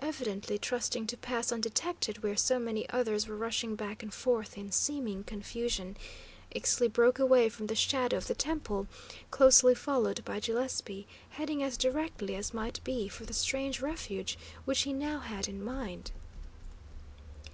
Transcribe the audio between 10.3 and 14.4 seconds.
Gillespie, heading as directly as might be for the strange refuge